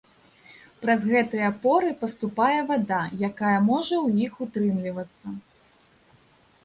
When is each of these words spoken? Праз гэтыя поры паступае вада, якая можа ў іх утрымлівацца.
Праз 0.83 1.01
гэтыя 1.11 1.49
поры 1.65 1.91
паступае 2.03 2.59
вада, 2.71 3.03
якая 3.29 3.55
можа 3.69 3.95
ў 4.05 4.29
іх 4.29 4.33
утрымлівацца. 4.47 5.27